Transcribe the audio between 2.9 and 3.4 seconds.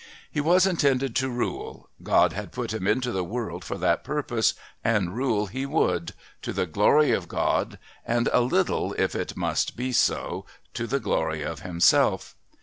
the